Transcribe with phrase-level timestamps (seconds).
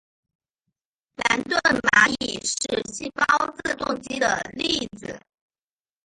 [1.17, 3.23] 兰顿蚂蚁是细胞
[3.63, 5.19] 自动机的例子。